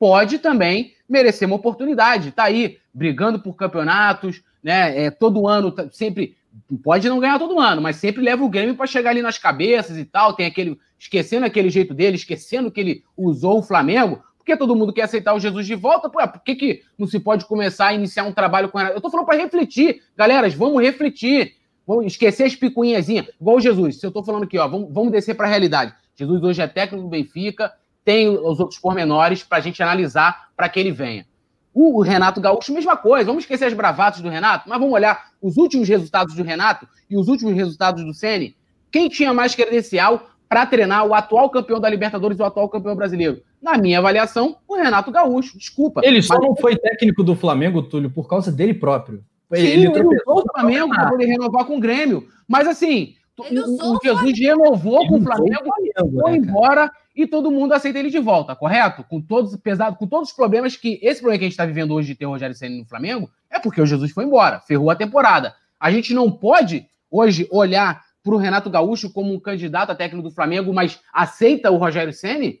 pode 0.00 0.38
também 0.38 0.94
merecer 1.06 1.46
uma 1.46 1.56
oportunidade. 1.56 2.32
Tá 2.32 2.44
aí, 2.44 2.78
brigando 2.92 3.38
por 3.38 3.54
campeonatos, 3.54 4.42
né? 4.62 5.04
É, 5.04 5.10
todo 5.10 5.46
ano, 5.46 5.70
tá, 5.70 5.86
sempre. 5.92 6.36
Pode 6.82 7.08
não 7.08 7.20
ganhar 7.20 7.38
todo 7.38 7.60
ano, 7.60 7.80
mas 7.80 7.96
sempre 7.96 8.22
leva 8.22 8.42
o 8.42 8.48
Grêmio 8.48 8.74
para 8.74 8.86
chegar 8.86 9.10
ali 9.10 9.22
nas 9.22 9.38
cabeças 9.38 9.96
e 9.98 10.04
tal. 10.04 10.32
Tem 10.32 10.46
aquele. 10.46 10.80
Esquecendo 10.98 11.46
aquele 11.46 11.70
jeito 11.70 11.94
dele, 11.94 12.16
esquecendo 12.16 12.70
que 12.70 12.80
ele 12.80 13.04
usou 13.16 13.58
o 13.58 13.62
Flamengo. 13.62 14.22
Porque 14.36 14.56
todo 14.56 14.74
mundo 14.74 14.92
quer 14.92 15.02
aceitar 15.02 15.34
o 15.34 15.40
Jesus 15.40 15.66
de 15.66 15.74
volta. 15.74 16.08
Pô, 16.08 16.18
por 16.26 16.42
que, 16.42 16.54
que 16.54 16.82
não 16.98 17.06
se 17.06 17.20
pode 17.20 17.44
começar 17.46 17.88
a 17.88 17.94
iniciar 17.94 18.24
um 18.24 18.32
trabalho 18.32 18.68
com 18.68 18.80
Eu 18.80 19.00
tô 19.00 19.10
falando 19.10 19.26
para 19.26 19.38
refletir. 19.38 20.02
Galera, 20.16 20.48
vamos 20.50 20.82
refletir. 20.82 21.56
Vamos 21.86 22.06
esquecer 22.06 22.44
as 22.44 22.54
picuinhazinhas. 22.54 23.28
Igual 23.40 23.56
o 23.56 23.60
Jesus. 23.60 24.00
Se 24.00 24.06
eu 24.06 24.10
tô 24.10 24.22
falando 24.22 24.44
aqui, 24.44 24.58
ó, 24.58 24.66
vamos, 24.66 24.92
vamos 24.92 25.12
descer 25.12 25.34
para 25.34 25.46
a 25.46 25.50
realidade. 25.50 25.94
Jesus 26.16 26.42
hoje 26.42 26.60
é 26.60 26.66
técnico 26.66 27.04
do 27.04 27.08
Benfica, 27.08 27.72
tem 28.04 28.28
os 28.28 28.60
outros 28.60 28.78
pormenores 28.78 29.42
para 29.42 29.58
a 29.58 29.60
gente 29.60 29.82
analisar 29.82 30.48
para 30.56 30.68
que 30.68 30.80
ele 30.80 30.92
venha. 30.92 31.26
O 31.72 32.02
Renato 32.02 32.40
Gaúcho, 32.40 32.72
mesma 32.72 32.96
coisa. 32.96 33.26
Vamos 33.26 33.44
esquecer 33.44 33.66
as 33.66 33.74
bravatas 33.74 34.20
do 34.20 34.28
Renato, 34.28 34.68
mas 34.68 34.78
vamos 34.78 34.92
olhar 34.92 35.30
os 35.40 35.56
últimos 35.56 35.88
resultados 35.88 36.34
do 36.34 36.42
Renato 36.42 36.86
e 37.08 37.16
os 37.16 37.28
últimos 37.28 37.54
resultados 37.54 38.04
do 38.04 38.12
Ceni. 38.12 38.56
Quem 38.90 39.08
tinha 39.08 39.32
mais 39.32 39.54
credencial 39.54 40.30
para 40.48 40.66
treinar 40.66 41.06
o 41.06 41.14
atual 41.14 41.48
campeão 41.48 41.78
da 41.78 41.88
Libertadores 41.88 42.38
e 42.38 42.42
o 42.42 42.44
atual 42.44 42.68
campeão 42.68 42.96
brasileiro? 42.96 43.40
Na 43.62 43.78
minha 43.78 43.98
avaliação, 43.98 44.56
o 44.66 44.74
Renato 44.74 45.12
Gaúcho. 45.12 45.56
Desculpa. 45.56 46.00
Ele 46.02 46.20
só 46.20 46.34
mas... 46.34 46.48
não 46.48 46.56
foi 46.56 46.76
técnico 46.76 47.22
do 47.22 47.36
Flamengo, 47.36 47.82
Túlio, 47.82 48.10
por 48.10 48.28
causa 48.28 48.50
dele 48.50 48.74
próprio. 48.74 49.22
Sim, 49.54 49.62
ele, 49.62 49.86
ele 49.86 50.06
usou 50.06 50.42
o 50.44 50.52
Flamengo 50.52 50.88
para 50.88 51.10
poder 51.10 51.26
renovar 51.26 51.64
com 51.64 51.76
o 51.76 51.80
Grêmio. 51.80 52.26
Mas 52.48 52.66
assim, 52.66 53.14
o, 53.38 53.94
o 53.94 53.98
Jesus 54.02 54.38
renovou 54.38 55.06
com 55.08 55.18
o 55.18 55.22
Flamengo, 55.22 55.64
Flamengo 55.64 56.20
foi 56.20 56.32
né, 56.32 56.36
embora 56.38 56.90
e 57.22 57.26
todo 57.26 57.50
mundo 57.50 57.72
aceita 57.72 57.98
ele 57.98 58.10
de 58.10 58.18
volta, 58.18 58.56
correto? 58.56 59.04
Com 59.04 59.20
todos, 59.20 59.56
pesado, 59.56 59.96
com 59.96 60.06
todos 60.06 60.30
os 60.30 60.34
problemas 60.34 60.76
que. 60.76 60.98
Esse 61.02 61.20
problema 61.20 61.38
que 61.38 61.44
a 61.44 61.48
gente 61.48 61.52
está 61.52 61.66
vivendo 61.66 61.92
hoje 61.94 62.08
de 62.08 62.14
ter 62.14 62.26
o 62.26 62.30
Rogério 62.30 62.54
Senna 62.54 62.76
no 62.76 62.84
Flamengo 62.84 63.30
é 63.50 63.58
porque 63.58 63.80
o 63.80 63.86
Jesus 63.86 64.12
foi 64.12 64.24
embora, 64.24 64.60
ferrou 64.60 64.90
a 64.90 64.96
temporada. 64.96 65.54
A 65.78 65.90
gente 65.90 66.14
não 66.14 66.30
pode 66.30 66.86
hoje 67.10 67.46
olhar 67.50 68.02
para 68.22 68.34
o 68.34 68.38
Renato 68.38 68.70
Gaúcho 68.70 69.10
como 69.12 69.32
um 69.32 69.40
candidato 69.40 69.90
a 69.90 69.94
técnico 69.94 70.28
do 70.28 70.34
Flamengo, 70.34 70.72
mas 70.72 71.00
aceita 71.12 71.70
o 71.70 71.76
Rogério 71.76 72.12
Ceni? 72.12 72.60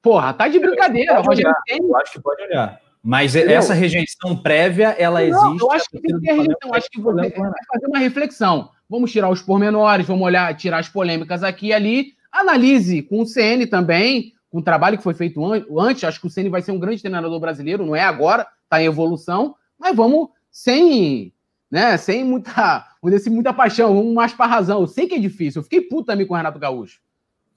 Porra, 0.00 0.32
tá 0.32 0.48
de 0.48 0.58
brincadeira. 0.58 1.20
Rogério 1.20 1.54
Ceni. 1.68 1.88
Eu 1.88 1.96
acho 1.96 2.12
que 2.12 2.20
pode 2.20 2.42
olhar. 2.42 2.80
Mas 3.02 3.34
Entendeu? 3.34 3.58
essa 3.58 3.74
rejeição 3.74 4.36
prévia, 4.36 4.88
ela 4.98 5.20
não, 5.20 5.46
existe. 5.46 5.62
Eu 5.62 5.72
acho 5.72 5.90
que 5.90 6.00
tem 6.00 6.14
que 6.14 6.26
ter 6.26 6.32
rejeição. 6.32 6.74
Acho 6.74 6.90
que 6.90 7.00
você 7.00 7.30
fazer 7.30 7.86
uma 7.86 7.98
reflexão. 7.98 8.70
Vamos 8.88 9.12
tirar 9.12 9.28
os 9.28 9.42
pormenores, 9.42 10.06
vamos 10.06 10.24
olhar, 10.24 10.54
tirar 10.56 10.78
as 10.78 10.88
polêmicas 10.88 11.42
aqui 11.42 11.68
e 11.68 11.72
ali. 11.72 12.17
Analise 12.32 13.02
com 13.02 13.20
o 13.20 13.26
CN 13.26 13.66
também, 13.66 14.32
com 14.50 14.58
o 14.58 14.62
trabalho 14.62 14.96
que 14.96 15.04
foi 15.04 15.14
feito 15.14 15.44
an 15.44 15.64
antes. 15.78 16.04
Acho 16.04 16.20
que 16.20 16.26
o 16.26 16.30
CN 16.30 16.48
vai 16.48 16.62
ser 16.62 16.72
um 16.72 16.78
grande 16.78 17.00
treinador 17.00 17.38
brasileiro, 17.40 17.84
não 17.84 17.96
é 17.96 18.02
agora, 18.02 18.46
está 18.64 18.80
em 18.82 18.86
evolução, 18.86 19.54
mas 19.78 19.94
vamos 19.94 20.28
sem, 20.50 21.32
né, 21.70 21.96
sem 21.96 22.24
muita, 22.24 22.86
vamos 23.02 23.18
dizer, 23.18 23.30
muita 23.30 23.52
paixão, 23.52 23.94
vamos 23.94 24.14
mais 24.14 24.32
para 24.32 24.46
razão. 24.46 24.80
Eu 24.80 24.86
sei 24.86 25.06
que 25.06 25.14
é 25.14 25.18
difícil, 25.18 25.60
eu 25.60 25.64
fiquei 25.64 25.80
puto 25.80 26.04
também 26.04 26.26
com 26.26 26.34
o 26.34 26.36
Renato 26.36 26.58
Gaúcho. 26.58 27.00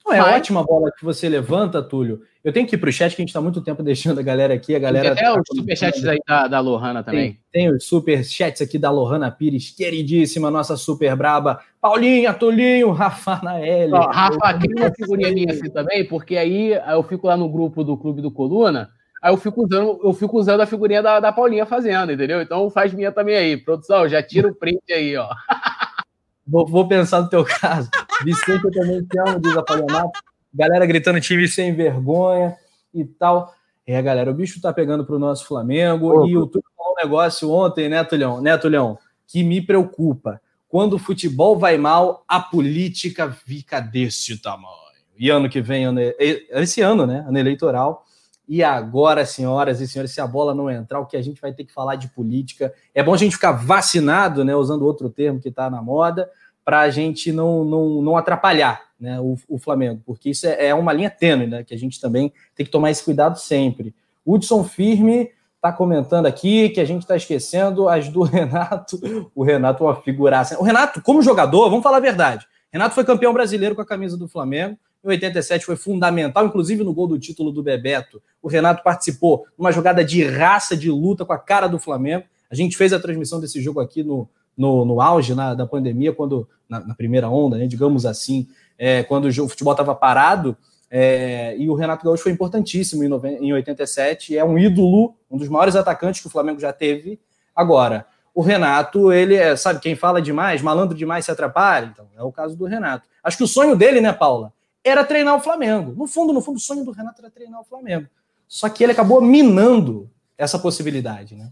Não, 0.04 0.12
é 0.12 0.36
ótima 0.36 0.64
bola 0.64 0.90
que 0.90 1.04
você 1.04 1.28
levanta, 1.28 1.82
Túlio. 1.82 2.22
Eu 2.42 2.52
tenho 2.52 2.66
que 2.66 2.74
ir 2.74 2.78
para 2.78 2.88
o 2.88 2.92
chat, 2.92 3.14
que 3.14 3.22
a 3.22 3.22
gente 3.22 3.28
está 3.28 3.40
muito 3.40 3.60
tempo 3.60 3.82
deixando 3.84 4.18
a 4.18 4.22
galera 4.22 4.52
aqui. 4.52 4.74
A 4.74 4.78
galera 4.78 5.14
tem 5.14 5.24
até 5.24 5.32
tá 5.32 5.40
os 5.40 5.56
superchats 5.56 6.04
aí 6.04 6.18
da, 6.26 6.48
da 6.48 6.60
Lohana 6.60 7.02
também. 7.02 7.38
Tem, 7.52 7.66
tem 7.68 7.76
os 7.76 7.84
superchats 7.84 8.60
aqui 8.60 8.78
da 8.78 8.90
Lohana 8.90 9.30
Pires, 9.30 9.70
queridíssima, 9.70 10.50
nossa 10.50 10.76
super 10.76 11.14
braba. 11.14 11.60
Paulinha, 11.80 12.34
Tulinho, 12.34 12.90
Rafa 12.92 13.40
Naeli. 13.44 13.92
Rafa, 13.92 14.58
cria 14.58 14.86
uma 14.86 14.92
figurinha 14.92 15.52
assim 15.52 15.70
também, 15.70 16.04
porque 16.04 16.36
aí 16.36 16.72
eu 16.72 17.02
fico 17.04 17.28
lá 17.28 17.36
no 17.36 17.48
grupo 17.48 17.84
do 17.84 17.96
Clube 17.96 18.20
do 18.20 18.30
Coluna, 18.30 18.90
aí 19.22 19.32
eu 19.32 19.36
fico 19.36 19.64
usando, 19.64 20.00
eu 20.02 20.12
fico 20.12 20.36
usando 20.36 20.62
a 20.62 20.66
figurinha 20.66 21.00
da, 21.00 21.20
da 21.20 21.32
Paulinha 21.32 21.64
fazendo, 21.64 22.10
entendeu? 22.10 22.42
Então 22.42 22.68
faz 22.70 22.92
minha 22.92 23.12
também 23.12 23.36
aí. 23.36 23.56
Produção, 23.56 24.08
já 24.08 24.20
tira 24.20 24.48
o 24.48 24.54
print 24.54 24.92
aí, 24.92 25.16
ó. 25.16 25.28
Vou, 26.44 26.66
vou, 26.66 26.88
pensar 26.88 27.22
no 27.22 27.28
teu 27.28 27.44
caso. 27.44 27.88
Vicente, 28.24 28.64
eu 28.64 28.70
também 28.70 29.04
te 29.04 29.18
amo, 29.18 29.40
diz 29.40 29.56
a 29.56 29.62
Palionato. 29.62 30.20
Galera 30.54 30.86
gritando 30.86 31.20
time 31.20 31.48
sem 31.48 31.74
vergonha 31.74 32.56
e 32.94 33.04
tal. 33.04 33.54
É, 33.86 34.00
galera, 34.00 34.30
o 34.30 34.34
bicho 34.34 34.60
tá 34.60 34.72
pegando 34.72 35.04
pro 35.04 35.18
nosso 35.18 35.46
Flamengo. 35.46 36.26
E 36.26 36.36
o 36.36 36.46
Túlio 36.46 36.68
falou 36.76 36.92
um 36.92 37.02
negócio 37.02 37.50
ontem, 37.50 37.88
né, 37.88 38.04
Tulhão? 38.04 38.40
Né, 38.40 38.56
Tulhão? 38.56 38.98
Que 39.26 39.42
me 39.42 39.60
preocupa. 39.60 40.40
Quando 40.68 40.94
o 40.94 40.98
futebol 40.98 41.58
vai 41.58 41.76
mal, 41.76 42.24
a 42.26 42.40
política 42.40 43.30
fica 43.30 43.80
desse 43.80 44.40
tamanho. 44.40 44.82
E 45.18 45.28
ano 45.28 45.48
que 45.48 45.60
vem, 45.60 45.84
ano, 45.84 46.00
esse 46.18 46.80
ano, 46.80 47.06
né? 47.06 47.24
Ano 47.28 47.38
eleitoral. 47.38 48.04
E 48.48 48.62
agora, 48.62 49.24
senhoras 49.24 49.80
e 49.80 49.88
senhores, 49.88 50.12
se 50.12 50.20
a 50.20 50.26
bola 50.26 50.54
não 50.54 50.70
entrar, 50.70 51.00
o 51.00 51.06
que 51.06 51.16
a 51.16 51.22
gente 51.22 51.40
vai 51.40 51.52
ter 51.52 51.64
que 51.64 51.72
falar 51.72 51.96
de 51.96 52.08
política. 52.08 52.72
É 52.94 53.02
bom 53.02 53.14
a 53.14 53.16
gente 53.16 53.36
ficar 53.36 53.52
vacinado, 53.52 54.44
né? 54.44 54.54
Usando 54.54 54.84
outro 54.84 55.08
termo 55.08 55.40
que 55.40 55.48
está 55.48 55.70
na 55.70 55.80
moda, 55.80 56.28
para 56.64 56.80
a 56.80 56.90
gente 56.90 57.32
não, 57.32 57.64
não, 57.64 58.02
não 58.02 58.16
atrapalhar 58.16 58.82
né, 58.98 59.20
o, 59.20 59.36
o 59.48 59.58
Flamengo, 59.58 60.00
porque 60.06 60.30
isso 60.30 60.46
é, 60.46 60.68
é, 60.68 60.74
uma 60.74 60.92
linha 60.92 61.10
tênue, 61.10 61.46
né? 61.46 61.64
Que 61.64 61.74
a 61.74 61.78
gente 61.78 62.00
também 62.00 62.32
tem 62.54 62.64
que 62.64 62.70
tomar 62.70 62.90
esse 62.90 63.02
cuidado 63.02 63.38
sempre. 63.38 63.94
Hudson 64.24 64.62
Firme 64.62 65.30
está 65.56 65.72
comentando 65.72 66.26
aqui 66.26 66.68
que 66.68 66.80
a 66.80 66.84
gente 66.84 67.02
está 67.02 67.16
esquecendo 67.16 67.88
as 67.88 68.08
do 68.08 68.22
Renato. 68.22 69.00
O 69.34 69.42
Renato 69.42 69.84
é 69.84 69.86
uma 69.86 69.96
figuraça. 69.96 70.58
O 70.60 70.62
Renato, 70.62 71.02
como 71.02 71.22
jogador, 71.22 71.68
vamos 71.68 71.82
falar 71.82 71.96
a 71.96 72.00
verdade. 72.00 72.46
Renato 72.72 72.94
foi 72.94 73.04
campeão 73.04 73.32
brasileiro 73.32 73.74
com 73.74 73.82
a 73.82 73.86
camisa 73.86 74.16
do 74.16 74.28
Flamengo 74.28 74.78
em 75.04 75.08
87 75.08 75.66
foi 75.66 75.76
fundamental, 75.76 76.46
inclusive 76.46 76.84
no 76.84 76.94
gol 76.94 77.08
do 77.08 77.18
título 77.18 77.50
do 77.50 77.62
Bebeto. 77.62 78.22
O 78.40 78.48
Renato 78.48 78.82
participou 78.82 79.44
numa 79.58 79.72
jogada 79.72 80.04
de 80.04 80.24
raça, 80.24 80.76
de 80.76 80.90
luta 80.90 81.24
com 81.24 81.32
a 81.32 81.38
cara 81.38 81.66
do 81.66 81.78
Flamengo. 81.78 82.24
A 82.48 82.54
gente 82.54 82.76
fez 82.76 82.92
a 82.92 83.00
transmissão 83.00 83.40
desse 83.40 83.60
jogo 83.60 83.80
aqui 83.80 84.04
no, 84.04 84.28
no, 84.62 84.84
no 84.84 85.00
auge 85.00 85.34
na, 85.34 85.54
da 85.54 85.66
pandemia, 85.66 86.12
quando 86.12 86.48
na, 86.68 86.78
na, 86.78 86.94
primeira 86.94 87.28
onda, 87.28 87.58
né, 87.58 87.66
digamos 87.66 88.06
assim, 88.06 88.46
é, 88.78 89.02
quando 89.02 89.26
o, 89.26 89.48
futebol 89.48 89.72
estava 89.72 89.92
parado. 89.92 90.56
É, 90.88 91.56
e 91.58 91.68
o 91.68 91.74
Renato 91.74 92.04
Gaúcho 92.04 92.22
foi 92.22 92.30
importantíssimo 92.30 93.02
em, 93.02 93.08
em 93.44 93.52
87. 93.52 94.38
É 94.38 94.44
um 94.44 94.56
ídolo, 94.56 95.16
um 95.28 95.36
dos 95.36 95.48
maiores 95.48 95.74
atacantes 95.74 96.20
que 96.20 96.28
o 96.28 96.30
Flamengo 96.30 96.60
já 96.60 96.72
teve. 96.72 97.18
Agora, 97.56 98.06
o 98.32 98.40
Renato, 98.40 99.12
ele 99.12 99.34
é, 99.34 99.56
sabe, 99.56 99.80
quem 99.80 99.96
fala 99.96 100.22
demais, 100.22 100.62
malandro 100.62 100.96
demais 100.96 101.24
se 101.24 101.30
atrapalha. 101.30 101.90
Então, 101.92 102.06
é 102.16 102.22
o 102.22 102.30
caso 102.30 102.56
do 102.56 102.66
Renato. 102.66 103.08
Acho 103.24 103.38
que 103.38 103.44
o 103.44 103.48
sonho 103.48 103.74
dele, 103.74 104.00
né, 104.00 104.12
Paula, 104.12 104.52
era 104.84 105.04
treinar 105.04 105.34
o 105.34 105.40
Flamengo. 105.40 105.92
No 105.96 106.06
fundo, 106.06 106.32
no 106.32 106.40
fundo, 106.40 106.56
o 106.56 106.60
sonho 106.60 106.84
do 106.84 106.92
Renato 106.92 107.20
era 107.20 107.30
treinar 107.30 107.60
o 107.60 107.64
Flamengo. 107.64 108.06
Só 108.46 108.68
que 108.68 108.84
ele 108.84 108.92
acabou 108.92 109.20
minando 109.20 110.08
essa 110.38 110.58
possibilidade, 110.58 111.34
né? 111.34 111.50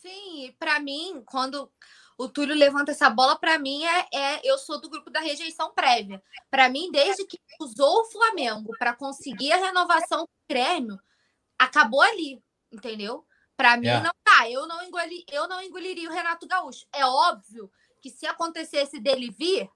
Sim, 0.00 0.52
para 0.58 0.80
mim, 0.80 1.22
quando 1.26 1.68
o 2.18 2.28
Túlio 2.28 2.54
levanta 2.54 2.92
essa 2.92 3.08
bola, 3.10 3.36
para 3.36 3.58
mim 3.58 3.84
é, 3.84 4.06
é, 4.12 4.40
eu 4.44 4.58
sou 4.58 4.80
do 4.80 4.88
grupo 4.88 5.10
da 5.10 5.20
rejeição 5.20 5.72
prévia. 5.72 6.22
Para 6.50 6.68
mim, 6.68 6.90
desde 6.90 7.24
que 7.26 7.38
usou 7.60 8.02
o 8.02 8.04
Flamengo 8.10 8.72
para 8.78 8.94
conseguir 8.94 9.52
a 9.52 9.56
renovação 9.56 10.20
do 10.20 10.28
Grêmio, 10.48 10.98
acabou 11.58 12.00
ali, 12.00 12.42
entendeu? 12.70 13.26
Para 13.56 13.76
mim. 13.76 13.88
É. 13.88 14.00
não 14.00 14.10
tá. 14.24 14.48
Eu 14.50 14.66
não 14.66 14.82
engoli, 14.82 15.24
eu 15.30 15.46
não 15.46 15.62
engoliria 15.62 16.08
o 16.08 16.12
Renato 16.12 16.46
Gaúcho. 16.46 16.86
É 16.92 17.04
óbvio 17.04 17.70
que 18.00 18.10
se 18.10 18.26
acontecesse 18.26 18.98
dele 18.98 19.30
vir, 19.30 19.70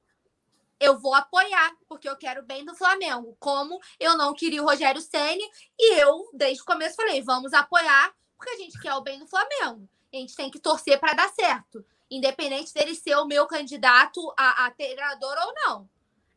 eu 0.79 0.99
vou 0.99 1.15
apoiar, 1.15 1.75
porque 1.89 2.09
eu 2.09 2.17
quero 2.17 2.43
bem 2.43 2.65
do 2.65 2.75
Flamengo. 2.75 3.37
Como 3.39 3.81
eu 3.99 4.17
não 4.17 4.35
queria 4.35 4.63
o 4.63 4.67
Rogério 4.67 5.01
Ceni 5.01 5.45
e 5.79 6.01
eu, 6.01 6.29
desde 6.35 6.63
o 6.63 6.67
começo, 6.67 6.97
falei: 6.97 7.23
vamos 7.23 7.53
apoiar, 7.53 8.15
porque 8.37 8.51
a 8.51 8.57
gente 8.57 8.79
quer 8.81 8.95
o 8.95 9.01
bem 9.01 9.19
do 9.19 9.27
Flamengo. 9.27 9.89
A 10.13 10.17
gente 10.17 10.35
tem 10.35 10.51
que 10.51 10.59
torcer 10.59 10.99
para 10.99 11.15
dar 11.15 11.29
certo, 11.31 11.85
independente 12.11 12.73
dele 12.73 12.95
ser 12.95 13.17
o 13.17 13.27
meu 13.27 13.47
candidato 13.47 14.21
a, 14.39 14.67
a 14.67 14.71
treinador 14.71 15.37
ou 15.47 15.55
não. 15.55 15.89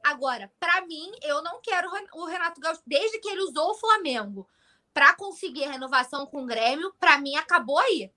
Agora, 0.04 0.52
para 0.60 0.86
mim, 0.86 1.12
eu 1.22 1.42
não 1.44 1.60
quero 1.62 1.90
o 2.14 2.26
Renato 2.26 2.62
Gaúcho, 2.62 2.82
desde 2.88 3.20
que 3.20 3.30
ele 3.30 3.42
usou 3.42 3.72
o 3.72 3.76
Flamengo 3.76 4.48
para 4.94 5.16
conseguir 5.16 5.68
renovação 5.68 6.26
com 6.26 6.44
o 6.44 6.46
Grêmio, 6.46 6.94
para 7.00 7.18
mim 7.20 7.36
acabou 7.36 7.78
aí. 7.80 8.12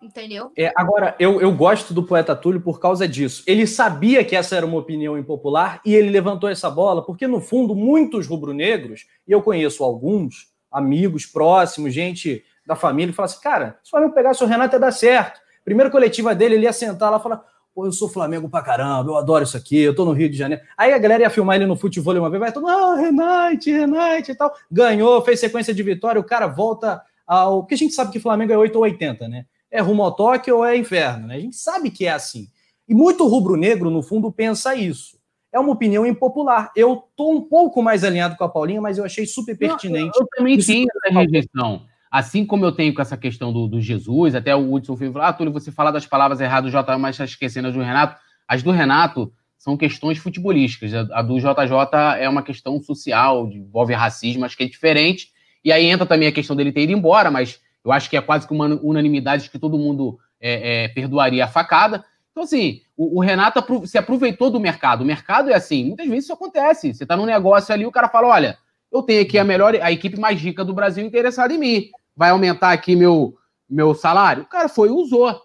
Entendeu? 0.00 0.52
É, 0.56 0.70
agora, 0.76 1.16
eu, 1.18 1.40
eu 1.40 1.50
gosto 1.50 1.94
do 1.94 2.02
poeta 2.02 2.36
Túlio 2.36 2.60
por 2.60 2.78
causa 2.78 3.08
disso. 3.08 3.42
Ele 3.46 3.66
sabia 3.66 4.22
que 4.22 4.36
essa 4.36 4.54
era 4.54 4.66
uma 4.66 4.78
opinião 4.78 5.16
impopular 5.16 5.80
e 5.84 5.94
ele 5.94 6.10
levantou 6.10 6.50
essa 6.50 6.68
bola, 6.68 7.02
porque, 7.02 7.26
no 7.26 7.40
fundo, 7.40 7.74
muitos 7.74 8.26
rubro-negros, 8.26 9.06
e 9.26 9.32
eu 9.32 9.40
conheço 9.40 9.82
alguns, 9.82 10.52
amigos 10.70 11.24
próximos, 11.24 11.94
gente 11.94 12.44
da 12.66 12.74
família, 12.76 13.14
fala 13.14 13.26
assim: 13.26 13.40
cara, 13.40 13.78
se 13.82 13.88
o 13.88 13.90
Flamengo 13.90 14.14
pegasse 14.14 14.42
o 14.42 14.46
Renato 14.46 14.74
ia 14.74 14.80
dar 14.80 14.92
certo. 14.92 15.40
Primeira 15.64 15.90
coletiva 15.90 16.34
dele, 16.34 16.56
ele 16.56 16.64
ia 16.64 16.72
sentar 16.72 17.10
lá 17.10 17.18
e 17.18 17.22
falar: 17.22 17.42
pô, 17.74 17.86
eu 17.86 17.92
sou 17.92 18.08
Flamengo 18.08 18.48
pra 18.48 18.62
caramba, 18.62 19.10
eu 19.10 19.16
adoro 19.16 19.44
isso 19.44 19.56
aqui, 19.56 19.78
eu 19.78 19.94
tô 19.94 20.04
no 20.04 20.12
Rio 20.12 20.28
de 20.28 20.36
Janeiro. 20.36 20.62
Aí 20.76 20.92
a 20.92 20.98
galera 20.98 21.22
ia 21.22 21.30
filmar 21.30 21.56
ele 21.56 21.66
no 21.66 21.76
futebol 21.76 22.16
uma 22.16 22.30
vez, 22.30 22.40
vai 22.40 22.52
todo, 22.52 22.68
ah, 22.68 22.96
Renate, 22.96 23.72
Renate 23.72 24.32
e 24.32 24.34
tal. 24.34 24.54
Ganhou, 24.70 25.22
fez 25.22 25.40
sequência 25.40 25.74
de 25.74 25.82
vitória, 25.82 26.20
o 26.20 26.24
cara 26.24 26.46
volta 26.46 27.02
ao. 27.26 27.62
Porque 27.62 27.74
a 27.74 27.78
gente 27.78 27.94
sabe 27.94 28.12
que 28.12 28.20
Flamengo 28.20 28.52
é 28.52 28.58
8 28.58 28.76
ou 28.76 28.82
80, 28.82 29.28
né? 29.28 29.46
é 29.74 29.80
rumo 29.80 30.04
ao 30.04 30.14
toque 30.14 30.52
ou 30.52 30.64
é 30.64 30.76
inferno. 30.76 31.26
Né? 31.26 31.34
A 31.34 31.40
gente 31.40 31.56
sabe 31.56 31.90
que 31.90 32.06
é 32.06 32.12
assim. 32.12 32.46
E 32.88 32.94
muito 32.94 33.26
rubro-negro, 33.26 33.90
no 33.90 34.04
fundo, 34.04 34.30
pensa 34.30 34.72
isso. 34.76 35.18
é 35.52 35.58
uma 35.58 35.72
opinião 35.72 36.06
impopular. 36.06 36.70
Eu 36.76 37.02
tô 37.16 37.32
um 37.32 37.40
pouco 37.40 37.82
mais 37.82 38.04
alinhado 38.04 38.36
com 38.36 38.44
a 38.44 38.48
Paulinha, 38.48 38.80
mas 38.80 38.98
eu 38.98 39.04
achei 39.04 39.26
super 39.26 39.56
pertinente. 39.58 40.16
Não, 40.16 40.22
eu, 40.22 40.28
também 40.36 40.58
tenho 40.58 40.86
essa 41.04 41.18
rejeição. 41.18 41.82
Assim 42.14 42.46
como 42.46 42.64
eu 42.64 42.70
tenho 42.70 42.94
com 42.94 43.02
essa 43.02 43.16
questão 43.16 43.52
do, 43.52 43.66
do 43.66 43.80
Jesus, 43.80 44.36
até 44.36 44.54
o 44.54 44.72
Hudson 44.72 44.96
falou, 44.96 45.20
ah, 45.20 45.32
Túlio, 45.32 45.52
você 45.52 45.72
fala 45.72 45.90
das 45.90 46.06
palavras 46.06 46.40
erradas 46.40 46.70
do 46.70 46.72
J, 46.72 46.96
mas 46.96 47.16
está 47.16 47.24
esquecendo 47.24 47.66
as 47.66 47.74
do 47.74 47.80
Renato. 47.80 48.16
As 48.46 48.62
do 48.62 48.70
Renato 48.70 49.32
são 49.58 49.76
questões 49.76 50.16
futebolísticas. 50.18 50.94
A 50.94 51.20
do 51.22 51.40
JJ 51.40 52.20
é 52.20 52.28
uma 52.28 52.44
questão 52.44 52.80
social, 52.80 53.48
envolve 53.50 53.94
racismo, 53.94 54.44
acho 54.44 54.56
que 54.56 54.62
é 54.62 54.68
diferente. 54.68 55.30
E 55.64 55.72
aí 55.72 55.86
entra 55.86 56.06
também 56.06 56.28
a 56.28 56.32
questão 56.32 56.54
dele 56.54 56.70
ter 56.70 56.82
ido 56.82 56.92
embora, 56.92 57.32
mas 57.32 57.60
eu 57.84 57.90
acho 57.90 58.08
que 58.08 58.16
é 58.16 58.20
quase 58.20 58.46
que 58.46 58.54
uma 58.54 58.66
unanimidade 58.66 59.50
que 59.50 59.58
todo 59.58 59.76
mundo 59.76 60.16
é, 60.40 60.84
é, 60.84 60.88
perdoaria 60.90 61.46
a 61.46 61.48
facada. 61.48 62.04
Então, 62.30 62.44
assim, 62.44 62.82
o, 62.96 63.18
o, 63.18 63.20
Renato 63.20 63.88
se 63.88 63.98
aproveitou 63.98 64.52
do 64.52 64.60
mercado. 64.60 65.00
O 65.00 65.04
mercado 65.04 65.50
é 65.50 65.54
assim, 65.54 65.84
muitas 65.86 66.06
vezes 66.06 66.26
isso 66.26 66.32
acontece. 66.32 66.94
Você 66.94 67.02
está 67.02 67.16
num 67.16 67.26
negócio 67.26 67.74
ali, 67.74 67.84
o 67.84 67.90
cara 67.90 68.08
fala: 68.08 68.28
olha, 68.28 68.56
eu 68.92 69.02
tenho 69.02 69.20
aqui 69.20 69.36
a 69.36 69.42
melhor, 69.42 69.74
a 69.82 69.90
equipe 69.90 70.16
mais 70.16 70.40
rica 70.40 70.64
do 70.64 70.72
Brasil 70.72 71.04
interessada 71.04 71.52
em 71.52 71.58
mim. 71.58 71.90
Vai 72.16 72.30
aumentar 72.30 72.72
aqui 72.72 72.94
meu, 72.94 73.36
meu 73.68 73.94
salário? 73.94 74.44
O 74.44 74.46
cara 74.46 74.68
foi 74.68 74.88
e 74.88 74.92
usou. 74.92 75.40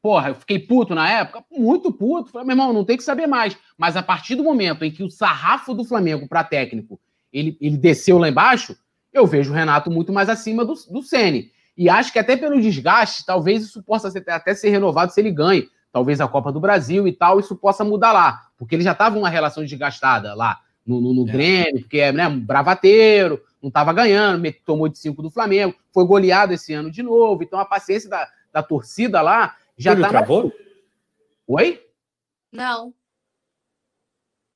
Porra, 0.00 0.28
eu 0.28 0.34
fiquei 0.34 0.58
puto 0.58 0.94
na 0.94 1.10
época, 1.10 1.44
muito 1.50 1.92
puto. 1.92 2.30
Falei, 2.30 2.46
meu 2.46 2.54
irmão, 2.54 2.72
não 2.72 2.84
tem 2.84 2.96
que 2.96 3.02
saber 3.02 3.26
mais. 3.26 3.56
Mas 3.76 3.96
a 3.96 4.02
partir 4.02 4.34
do 4.34 4.44
momento 4.44 4.84
em 4.84 4.90
que 4.90 5.02
o 5.02 5.10
sarrafo 5.10 5.74
do 5.74 5.84
Flamengo 5.84 6.28
para 6.28 6.44
técnico 6.44 7.00
ele, 7.32 7.56
ele 7.60 7.76
desceu 7.76 8.18
lá 8.18 8.28
embaixo, 8.28 8.76
eu 9.12 9.26
vejo 9.26 9.50
o 9.50 9.54
Renato 9.54 9.90
muito 9.90 10.12
mais 10.12 10.28
acima 10.28 10.64
do, 10.64 10.74
do 10.90 11.02
Sene. 11.02 11.50
E 11.76 11.88
acho 11.88 12.12
que 12.12 12.18
até 12.18 12.36
pelo 12.36 12.60
desgaste, 12.60 13.24
talvez 13.24 13.62
isso 13.62 13.82
possa 13.82 14.10
ser, 14.10 14.24
até 14.28 14.54
ser 14.54 14.70
renovado 14.70 15.12
se 15.12 15.20
ele 15.20 15.30
ganhe 15.30 15.68
talvez 15.92 16.20
a 16.20 16.28
Copa 16.28 16.52
do 16.52 16.60
Brasil 16.60 17.08
e 17.08 17.12
tal, 17.12 17.40
isso 17.40 17.56
possa 17.56 17.84
mudar 17.84 18.12
lá, 18.12 18.42
porque 18.56 18.74
ele 18.74 18.84
já 18.84 18.92
estava 18.92 19.18
uma 19.18 19.28
relação 19.28 19.64
desgastada 19.64 20.34
lá 20.34 20.60
no, 20.86 21.00
no, 21.00 21.14
no 21.14 21.28
é. 21.28 21.32
Grêmio, 21.32 21.80
porque 21.80 21.98
é 21.98 22.12
né, 22.12 22.28
um 22.28 22.38
bravateiro, 22.38 23.40
não 23.62 23.68
estava 23.68 23.92
ganhando, 23.92 24.52
tomou 24.64 24.88
de 24.88 24.98
cinco 24.98 25.22
do 25.22 25.30
Flamengo, 25.30 25.74
foi 25.92 26.04
goleado 26.04 26.52
esse 26.52 26.72
ano 26.72 26.90
de 26.90 27.02
novo, 27.02 27.42
então 27.42 27.58
a 27.58 27.64
paciência 27.64 28.08
da, 28.08 28.28
da 28.52 28.62
torcida 28.62 29.20
lá 29.20 29.56
já 29.76 29.94
está. 29.94 30.08
travou? 30.08 30.52
Oi? 31.46 31.80
Não. 32.52 32.92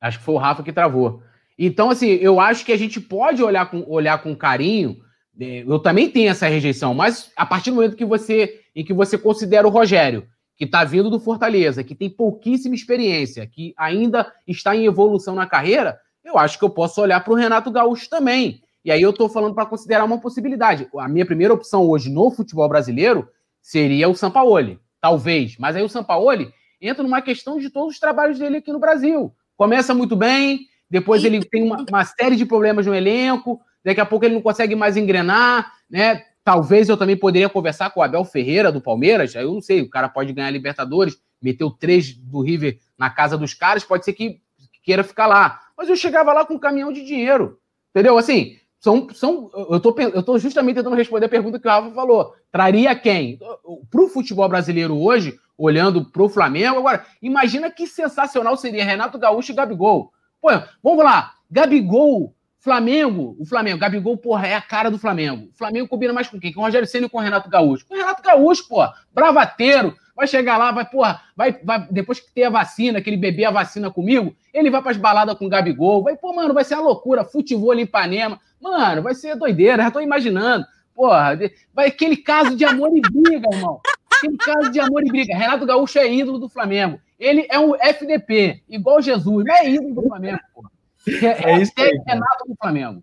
Acho 0.00 0.18
que 0.18 0.24
foi 0.24 0.34
o 0.34 0.38
Rafa 0.38 0.62
que 0.62 0.72
travou. 0.72 1.22
Então, 1.58 1.90
assim, 1.90 2.08
eu 2.08 2.40
acho 2.40 2.64
que 2.64 2.72
a 2.72 2.76
gente 2.76 3.00
pode 3.00 3.42
olhar 3.42 3.70
com, 3.70 3.84
olhar 3.88 4.20
com 4.22 4.34
carinho. 4.34 5.00
É, 5.38 5.62
eu 5.66 5.78
também 5.78 6.10
tenho 6.10 6.30
essa 6.30 6.48
rejeição, 6.48 6.92
mas 6.92 7.30
a 7.36 7.46
partir 7.46 7.70
do 7.70 7.76
momento 7.76 7.96
que 7.96 8.04
você 8.04 8.60
em 8.74 8.84
que 8.84 8.92
você 8.92 9.16
considera 9.18 9.66
o 9.66 9.70
Rogério 9.70 10.26
que 10.56 10.64
está 10.64 10.84
vindo 10.84 11.10
do 11.10 11.20
Fortaleza, 11.20 11.82
que 11.82 11.94
tem 11.94 12.10
pouquíssima 12.10 12.74
experiência, 12.74 13.46
que 13.46 13.74
ainda 13.76 14.32
está 14.46 14.76
em 14.76 14.86
evolução 14.86 15.34
na 15.34 15.46
carreira, 15.46 15.98
eu 16.24 16.38
acho 16.38 16.58
que 16.58 16.64
eu 16.64 16.70
posso 16.70 17.00
olhar 17.00 17.22
para 17.22 17.32
o 17.32 17.36
Renato 17.36 17.70
Gaúcho 17.70 18.08
também. 18.08 18.62
E 18.84 18.90
aí 18.90 19.00
eu 19.00 19.10
estou 19.10 19.28
falando 19.28 19.54
para 19.54 19.66
considerar 19.66 20.04
uma 20.04 20.20
possibilidade. 20.20 20.88
A 20.98 21.08
minha 21.08 21.26
primeira 21.26 21.54
opção 21.54 21.88
hoje 21.88 22.10
no 22.10 22.30
futebol 22.30 22.68
brasileiro 22.68 23.28
seria 23.60 24.08
o 24.08 24.14
Sampaoli, 24.14 24.78
talvez. 25.00 25.56
Mas 25.58 25.76
aí 25.76 25.82
o 25.82 25.88
Sampaoli 25.88 26.52
entra 26.80 27.02
numa 27.02 27.22
questão 27.22 27.58
de 27.58 27.70
todos 27.70 27.94
os 27.94 28.00
trabalhos 28.00 28.38
dele 28.38 28.56
aqui 28.56 28.72
no 28.72 28.80
Brasil. 28.80 29.32
Começa 29.56 29.94
muito 29.94 30.16
bem, 30.16 30.66
depois 30.90 31.24
ele 31.24 31.44
tem 31.44 31.62
uma, 31.62 31.84
uma 31.88 32.04
série 32.04 32.34
de 32.34 32.44
problemas 32.44 32.86
no 32.86 32.94
elenco, 32.94 33.60
daqui 33.84 34.00
a 34.00 34.06
pouco 34.06 34.24
ele 34.24 34.34
não 34.34 34.42
consegue 34.42 34.74
mais 34.74 34.96
engrenar, 34.96 35.72
né? 35.88 36.24
Talvez 36.44 36.88
eu 36.88 36.96
também 36.96 37.16
poderia 37.16 37.48
conversar 37.48 37.90
com 37.90 38.00
o 38.00 38.02
Abel 38.02 38.24
Ferreira 38.24 38.72
do 38.72 38.80
Palmeiras. 38.80 39.32
Eu 39.34 39.54
não 39.54 39.60
sei, 39.60 39.80
o 39.80 39.88
cara 39.88 40.08
pode 40.08 40.32
ganhar 40.32 40.50
Libertadores, 40.50 41.16
meteu 41.40 41.70
três 41.70 42.12
do 42.12 42.40
River 42.40 42.80
na 42.98 43.08
casa 43.08 43.38
dos 43.38 43.54
caras, 43.54 43.84
pode 43.84 44.04
ser 44.04 44.12
que 44.12 44.40
queira 44.82 45.04
ficar 45.04 45.28
lá. 45.28 45.60
Mas 45.78 45.88
eu 45.88 45.94
chegava 45.94 46.32
lá 46.32 46.44
com 46.44 46.54
um 46.54 46.58
caminhão 46.58 46.92
de 46.92 47.04
dinheiro. 47.04 47.60
Entendeu? 47.90 48.18
Assim, 48.18 48.58
são, 48.82 49.06
são, 49.14 49.48
eu, 49.70 49.78
tô, 49.78 49.94
eu 49.96 50.24
tô 50.24 50.36
justamente 50.40 50.74
tentando 50.74 50.96
responder 50.96 51.26
a 51.26 51.28
pergunta 51.28 51.56
que 51.56 51.68
o 51.68 51.70
Rafa 51.70 51.92
falou. 51.92 52.34
Traria 52.50 52.92
quem? 52.96 53.38
Para 53.88 54.02
o 54.02 54.08
futebol 54.08 54.48
brasileiro 54.48 55.00
hoje, 55.00 55.38
olhando 55.56 56.04
para 56.04 56.24
o 56.24 56.28
Flamengo, 56.28 56.78
agora, 56.78 57.06
imagina 57.22 57.70
que 57.70 57.86
sensacional 57.86 58.56
seria 58.56 58.84
Renato 58.84 59.20
Gaúcho 59.20 59.52
e 59.52 59.54
Gabigol. 59.54 60.12
Pô, 60.40 60.48
vamos 60.82 61.04
lá, 61.04 61.34
Gabigol 61.48 62.34
Flamengo, 62.58 63.36
o 63.38 63.46
Flamengo, 63.46 63.78
Gabigol, 63.78 64.16
porra, 64.16 64.48
é 64.48 64.54
a 64.54 64.60
cara 64.60 64.90
do 64.90 64.98
Flamengo. 64.98 65.48
O 65.52 65.56
Flamengo 65.56 65.86
combina 65.86 66.12
mais 66.12 66.28
com 66.28 66.40
quem? 66.40 66.52
Com 66.52 66.60
o 66.60 66.64
Rogério 66.64 66.86
Senna 66.86 67.06
e 67.06 67.08
com 67.08 67.18
o 67.18 67.20
Renato 67.20 67.48
Gaúcho. 67.48 67.86
Com 67.86 67.94
o 67.94 67.96
Renato 67.96 68.20
Gaúcho, 68.20 68.66
porra, 68.68 68.92
bravateiro, 69.12 69.96
vai 70.16 70.26
chegar 70.26 70.56
lá, 70.56 70.70
vai, 70.70 70.84
porra, 70.84 71.20
vai, 71.36 71.52
vai 71.64 71.86
depois 71.90 72.20
que 72.20 72.32
ter 72.32 72.44
a 72.44 72.50
vacina, 72.50 73.00
que 73.00 73.10
ele 73.10 73.16
beber 73.16 73.46
a 73.46 73.50
vacina 73.50 73.90
comigo, 73.90 74.34
ele 74.54 74.70
vai 74.70 74.80
para 74.80 74.92
as 74.92 74.96
baladas 74.96 75.36
com 75.36 75.46
o 75.46 75.48
Gabigol, 75.48 76.04
vai, 76.04 76.16
pô, 76.16 76.32
mano, 76.32 76.54
vai 76.54 76.62
ser 76.62 76.74
uma 76.74 76.84
loucura, 76.84 77.24
futebol 77.24 77.74
em 77.74 77.82
Ipanema, 77.82 78.40
mano, 78.62 79.02
vai 79.02 79.14
ser 79.14 79.36
doideira, 79.36 79.82
já 79.82 79.90
tô 79.90 80.00
imaginando, 80.00 80.64
porra, 80.94 81.38
vai 81.74 81.88
aquele 81.88 82.16
caso 82.16 82.56
de 82.56 82.64
amor 82.64 82.96
e 82.96 83.00
briga, 83.00 83.48
irmão, 83.52 83.80
aquele 84.10 84.36
caso 84.36 84.70
de 84.70 84.80
amor 84.80 85.04
e 85.04 85.08
briga, 85.10 85.36
Renato 85.36 85.66
Gaúcho 85.66 85.98
é 85.98 86.12
ídolo 86.12 86.38
do 86.38 86.48
Flamengo, 86.48 87.00
ele 87.18 87.46
é 87.50 87.58
um 87.58 87.74
FDP, 87.74 88.62
igual 88.68 89.02
Jesus, 89.02 89.44
não 89.44 89.54
é 89.54 89.68
ídolo 89.68 89.94
do 89.94 90.02
Flamengo, 90.02 90.40
porra. 90.54 90.70
É, 91.08 91.50
é 91.50 91.58
isso 91.60 91.72
aí, 91.78 92.00
Renato 92.06 92.46
do 92.46 92.54
Flamengo. 92.54 93.02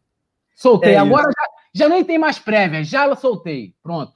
Soltei. 0.55 0.93
É 0.93 0.97
Agora 0.97 1.23
já, 1.23 1.47
já 1.73 1.89
nem 1.89 2.03
tem 2.03 2.17
mais 2.17 2.39
prévia, 2.39 2.83
já 2.83 3.13
soltei. 3.15 3.73
Pronto. 3.81 4.07